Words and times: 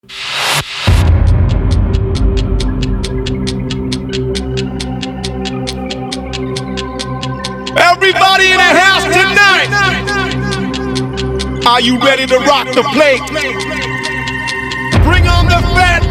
Everybody 0.00 0.14
in 8.46 8.58
the 8.58 8.72
house 8.78 9.02
tonight. 9.02 9.66
Are 11.66 11.80
you 11.80 11.98
ready 11.98 12.26
to 12.26 12.38
rock 12.38 12.68
the 12.68 12.84
plate? 12.94 13.18
Bring 15.02 15.26
on 15.26 15.46
the 15.46 15.58
fat 15.74 16.07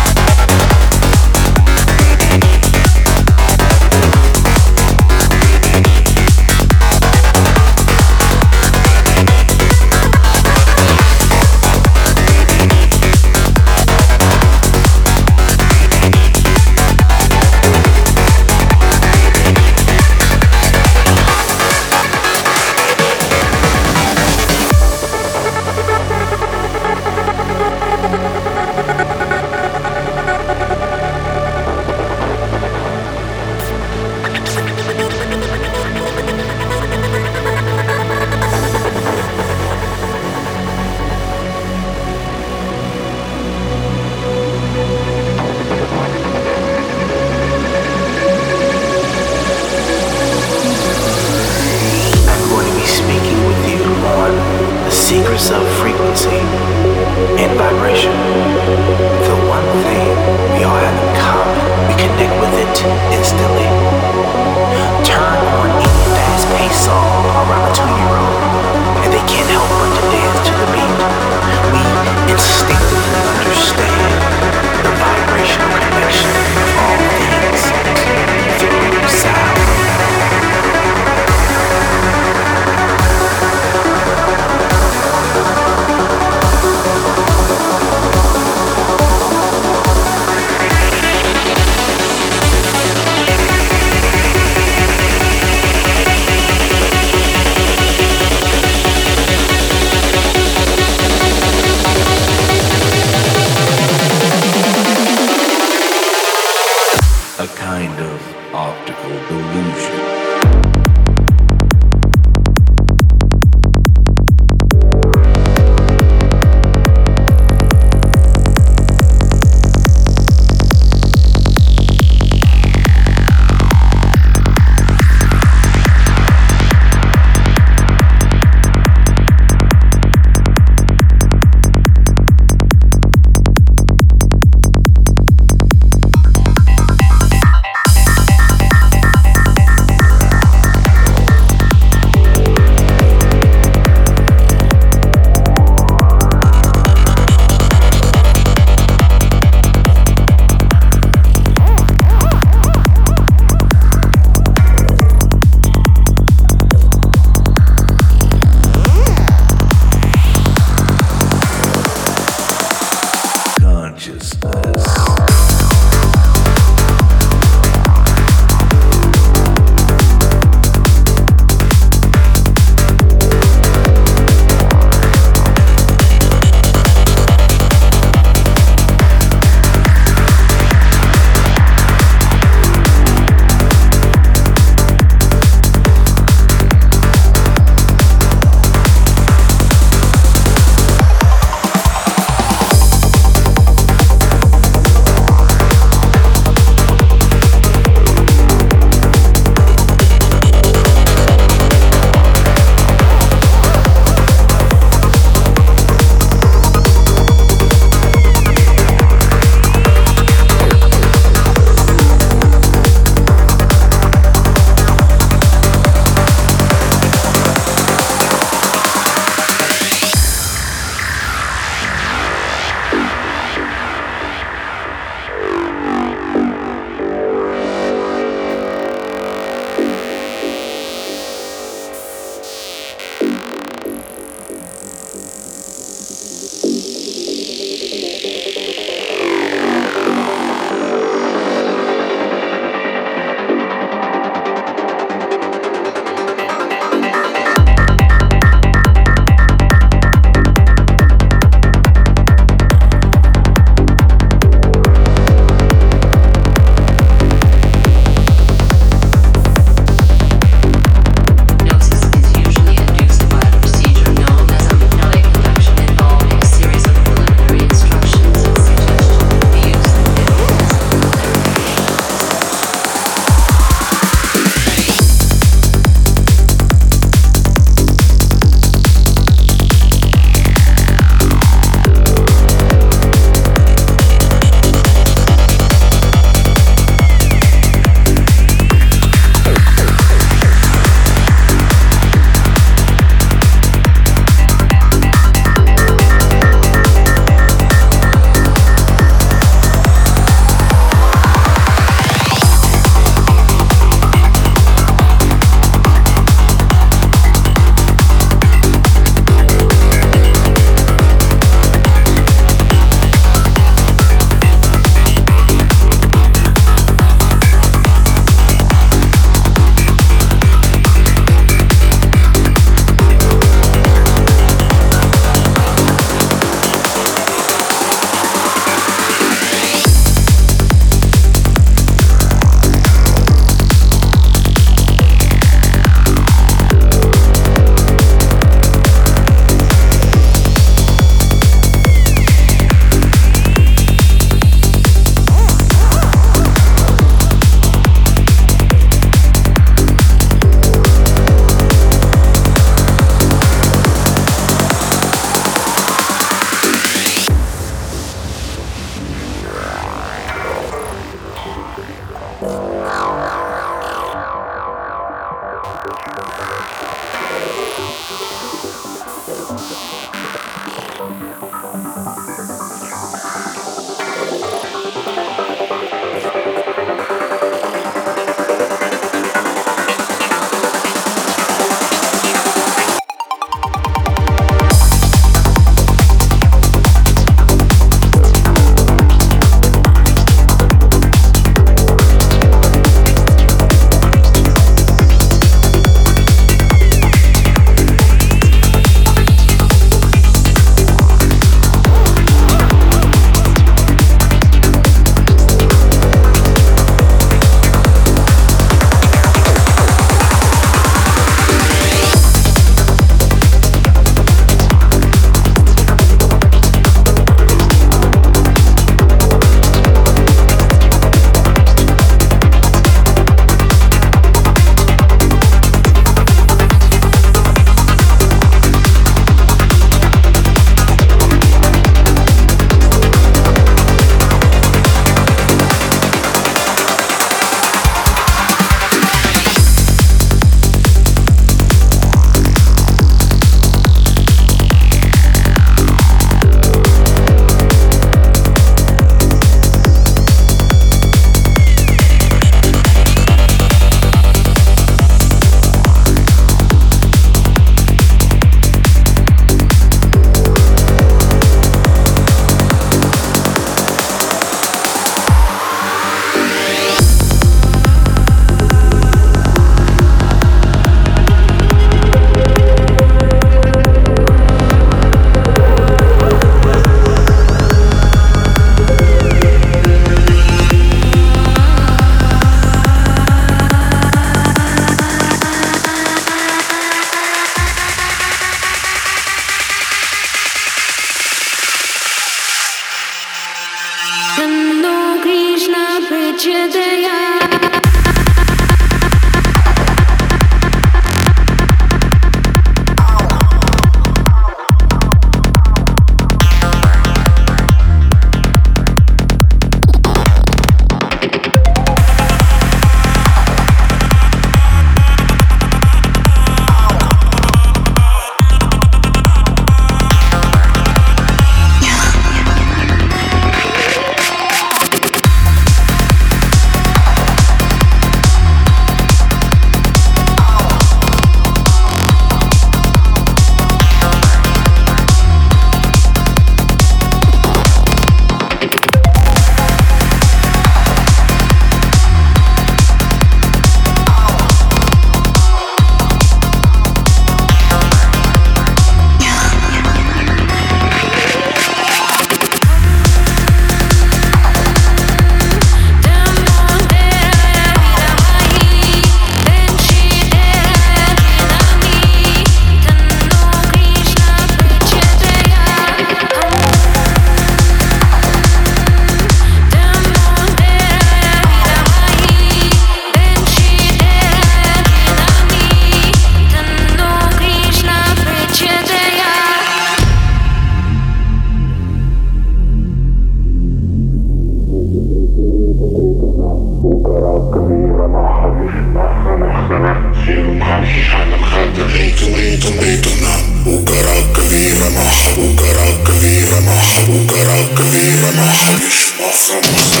ريتم 592.14 592.34
ريتم 592.34 592.80
ريتم 592.80 593.10
نعم 593.22 593.66
وقراك 593.66 594.24
كبيرة 594.36 594.88
ما 594.88 595.00
حب 595.10 595.38
وقراك 595.38 595.94
كبيرة 596.06 596.60
ما 596.60 596.80
حب 596.80 597.08
وقراك 597.08 597.66
كبيرة 597.78 598.30
ما 598.36 598.50
حب 598.52 598.74
مش 598.74 599.04
مصر 599.20 599.58
مصر 599.74 600.00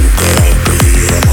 وقراك 0.00 0.56
كبيرة 0.66 1.20
ما 1.26 1.29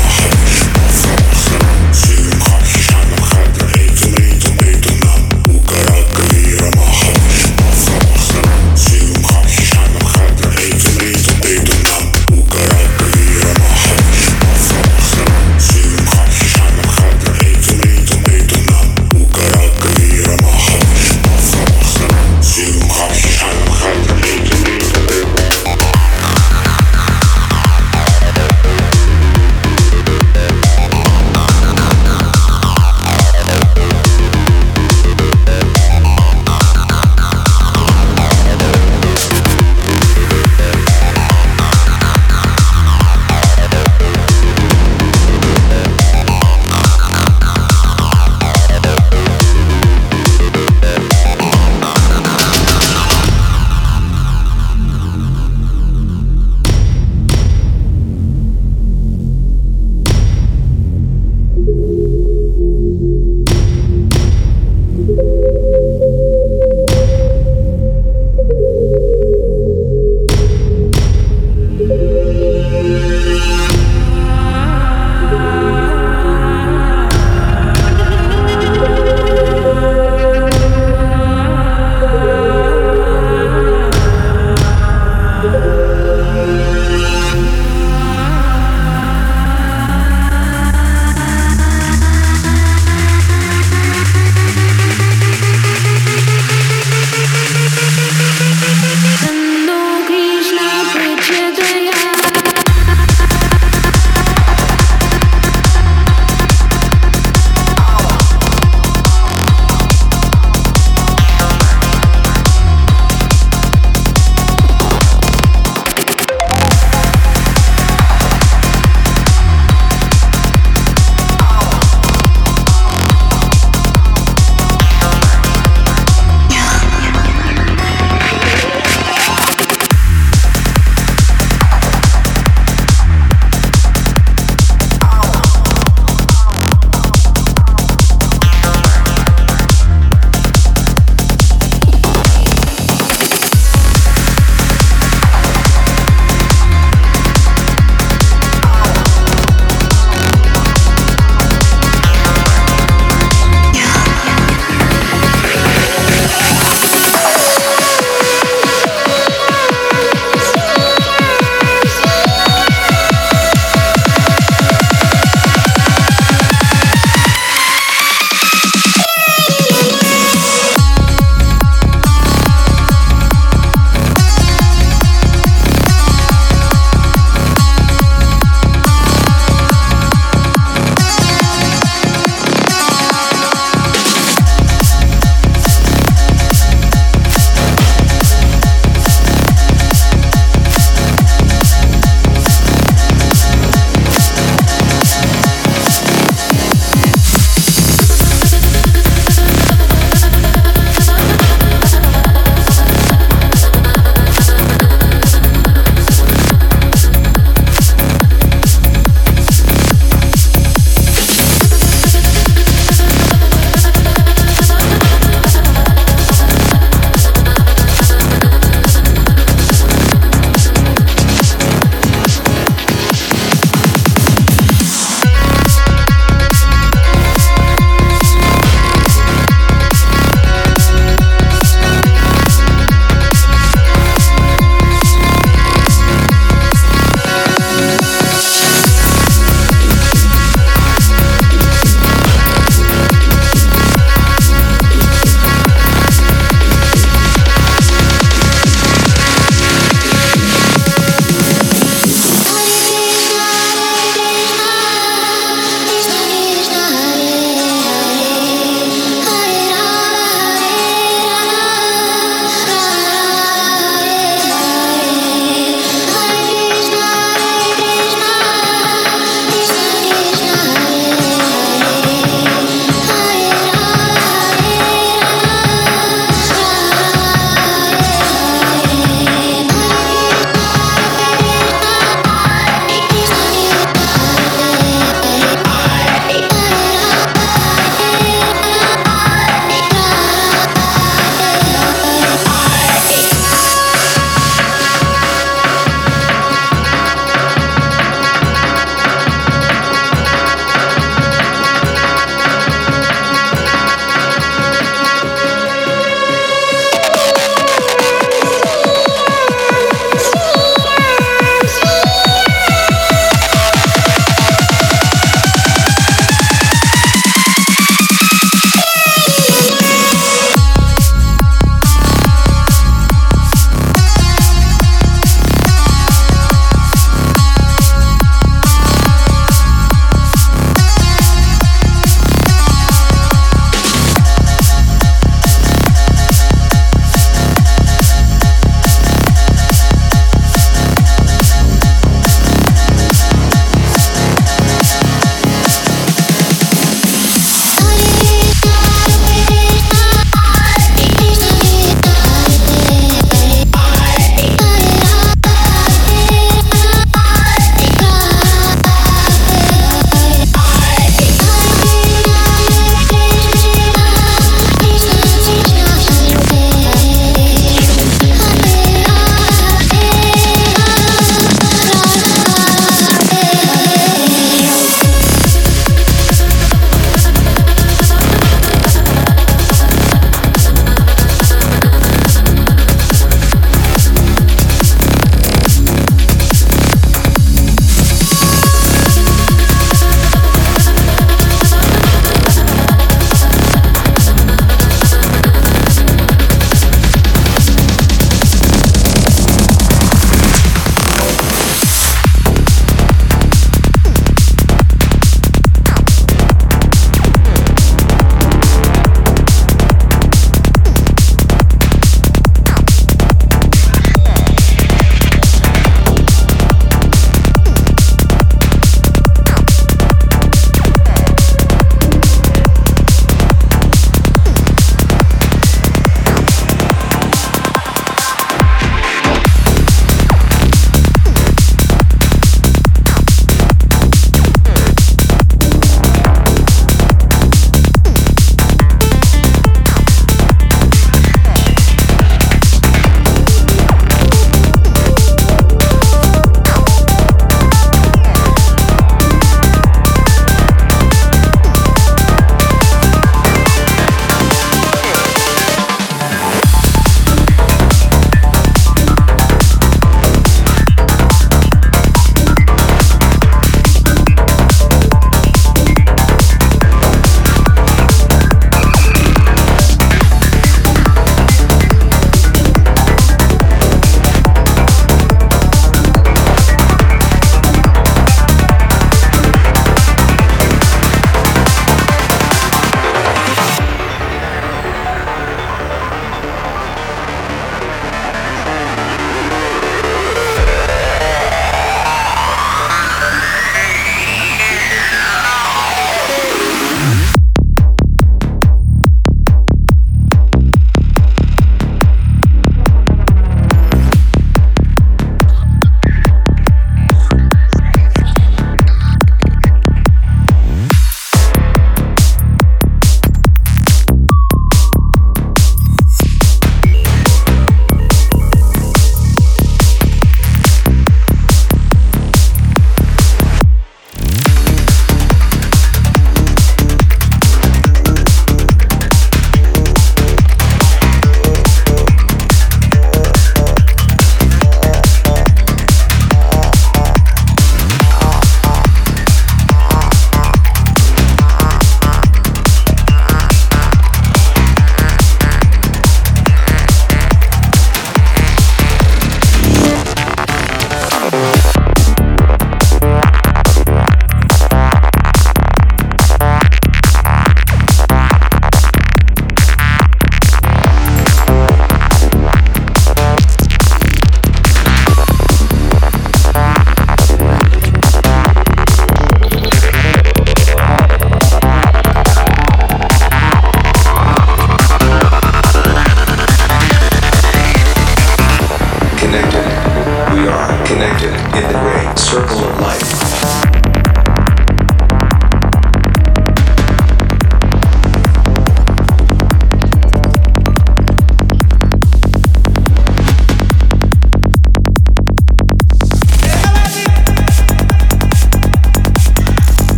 connected 580.88 581.34
in 581.58 581.64
the 581.68 581.80
great 581.82 582.18
circle 582.18 582.60
of 582.60 582.80
life. 582.80 583.67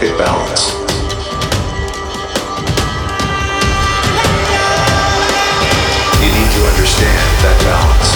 market 0.00 0.16
balance. 0.16 0.72
You 6.22 6.32
need 6.32 6.50
to 6.52 6.66
understand 6.66 7.44
that 7.44 7.60
balance. 7.64 8.09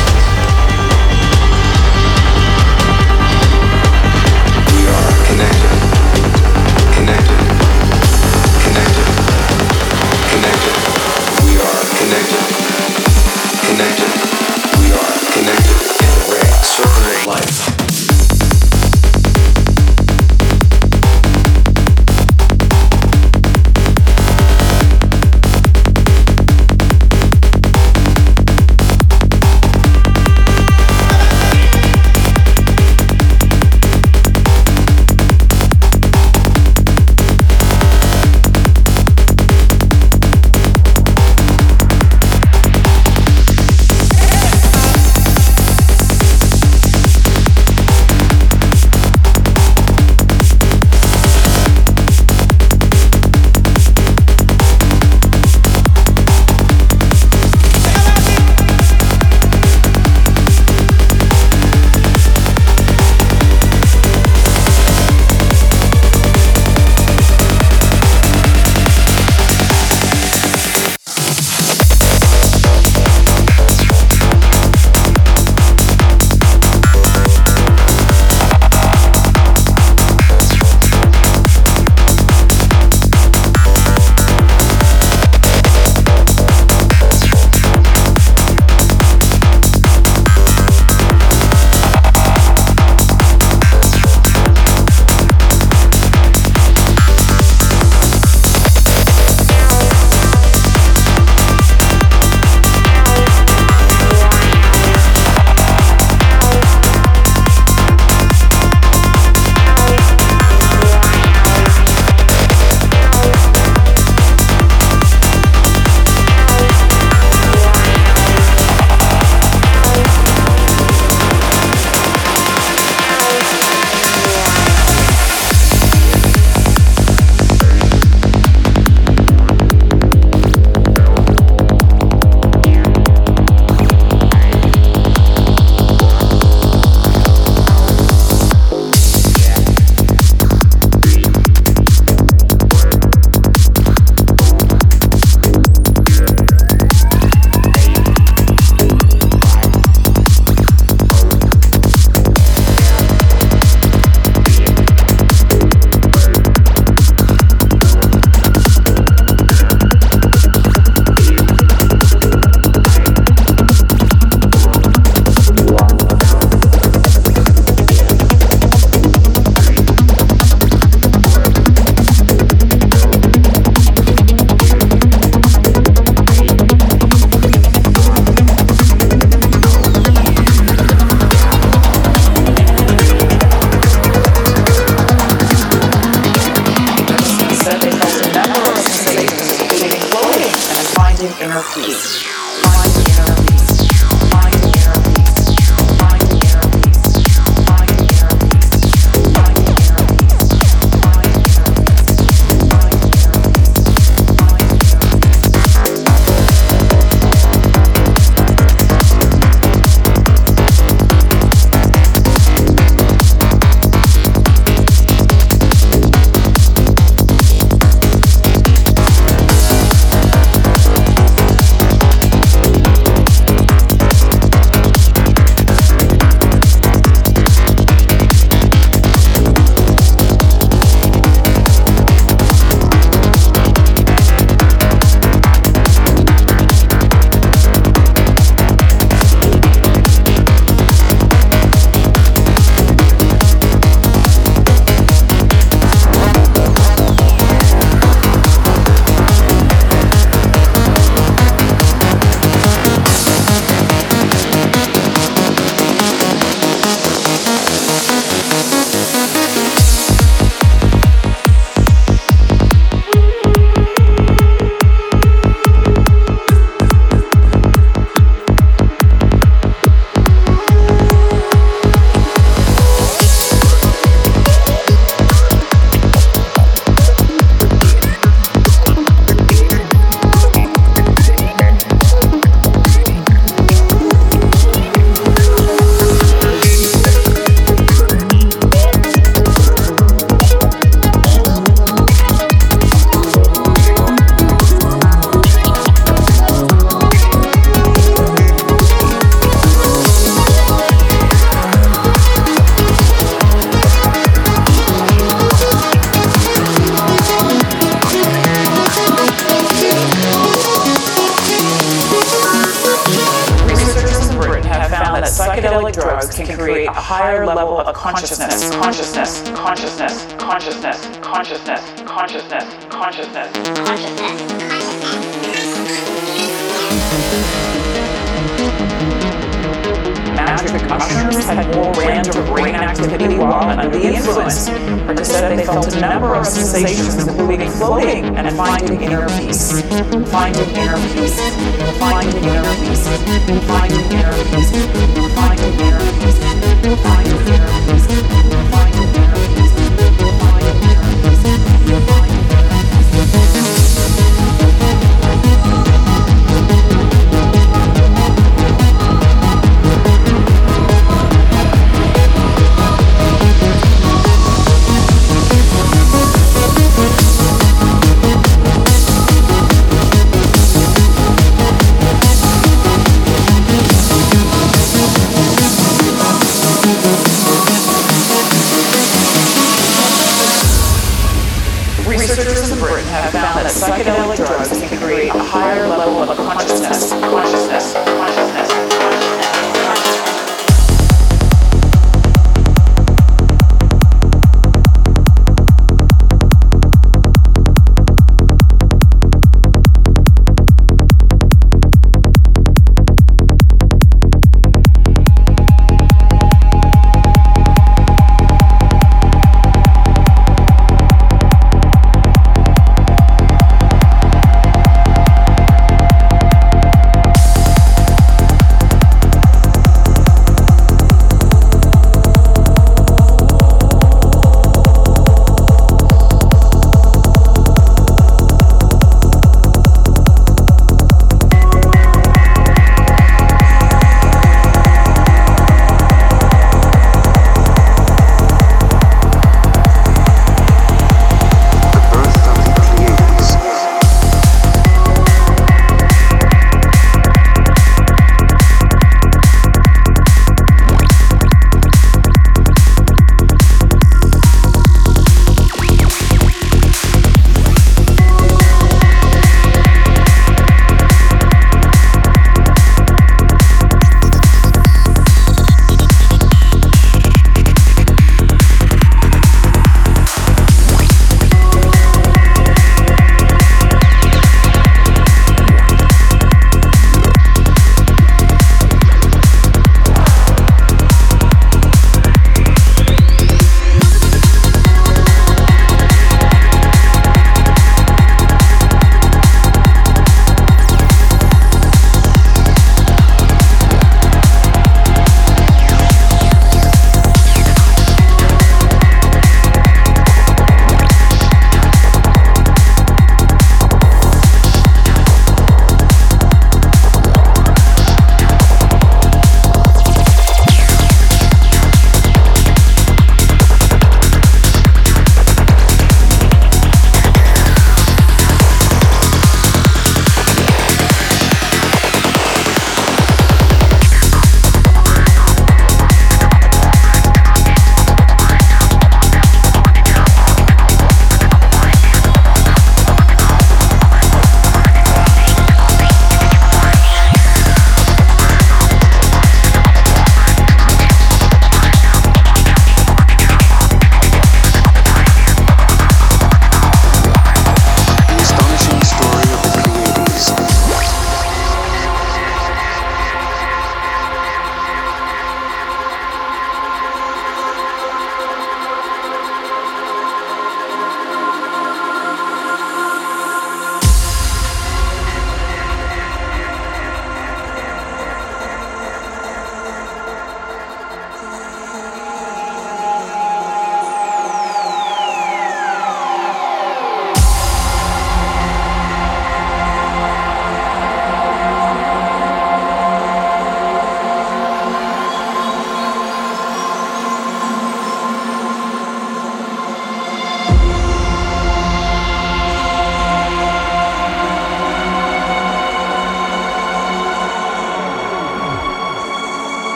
finding 342.24 342.54
your 342.54 342.63